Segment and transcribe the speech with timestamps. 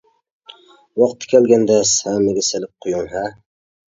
[1.01, 3.25] ۋاقتى كەلگەندە سەمىمگە سېلىپ قويۇڭ ھە!